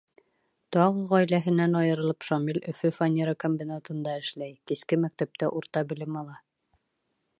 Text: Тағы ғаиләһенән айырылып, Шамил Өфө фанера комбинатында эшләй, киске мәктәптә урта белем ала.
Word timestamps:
Тағы 0.75 1.03
ғаиләһенән 1.11 1.77
айырылып, 1.81 2.25
Шамил 2.29 2.59
Өфө 2.73 2.91
фанера 2.95 3.35
комбинатында 3.45 4.17
эшләй, 4.23 4.57
киске 4.73 4.99
мәктәптә 5.05 5.51
урта 5.61 5.85
белем 5.93 6.19
ала. 6.25 6.41